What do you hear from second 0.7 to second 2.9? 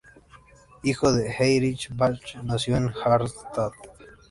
Hijo de Heinrich Bach, nació